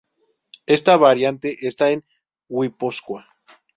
[0.65, 2.03] Esta variante está en
[2.49, 3.27] Guipúzcoa.